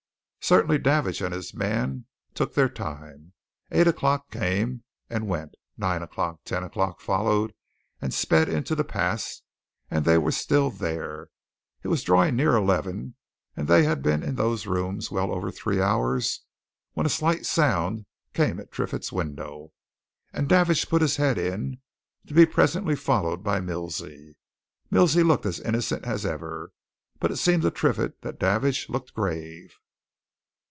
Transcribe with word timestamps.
Certainly 0.43 0.79
Davidge 0.79 1.21
and 1.21 1.33
his 1.35 1.53
man 1.53 2.07
took 2.33 2.55
their 2.55 2.67
time. 2.67 3.31
Eight 3.69 3.85
o'clock 3.87 4.29
came 4.31 4.83
and 5.09 5.27
went 5.29 5.53
nine 5.77 6.01
o'clock, 6.01 6.41
ten 6.43 6.61
o'clock 6.63 6.99
followed 6.99 7.53
and 8.01 8.11
sped 8.13 8.49
into 8.49 8.73
the 8.75 8.83
past, 8.83 9.43
and 9.91 10.03
they 10.03 10.17
were 10.17 10.31
still 10.31 10.69
there. 10.71 11.29
It 11.83 11.87
was 11.89 12.01
drawing 12.03 12.35
near 12.35 12.51
to 12.53 12.57
eleven, 12.57 13.15
and 13.55 13.67
they 13.69 13.83
had 13.83 14.01
been 14.01 14.23
in 14.23 14.33
those 14.35 14.65
rooms 14.67 15.09
well 15.11 15.31
over 15.31 15.51
three 15.51 15.79
hours, 15.79 16.41
when 16.95 17.05
a 17.05 17.09
slight 17.09 17.45
sound 17.45 18.05
came 18.33 18.59
at 18.59 18.71
Triffitt's 18.73 19.11
window 19.11 19.71
and 20.33 20.49
Davidge 20.49 20.89
put 20.89 21.01
his 21.03 21.15
head 21.17 21.37
in, 21.37 21.77
to 22.27 22.33
be 22.33 22.45
presently 22.47 22.95
followed 22.97 23.41
by 23.43 23.61
Milsey. 23.61 24.33
Milsey 24.89 25.21
looked 25.23 25.45
as 25.45 25.59
innocent 25.61 26.03
as 26.03 26.25
ever, 26.25 26.71
but 27.21 27.31
it 27.31 27.37
seemed 27.37 27.61
to 27.61 27.69
Triffitt 27.71 28.19
that 28.23 28.39
Davidge 28.39 28.89
looked 28.89 29.13
grave. 29.13 29.77